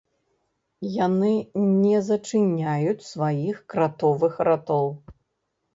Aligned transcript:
Яны 1.05 1.29
не 1.83 2.01
зачыняюць 2.09 3.07
сваіх 3.13 3.61
кратовых 3.77 4.33
ратоў. 4.51 4.87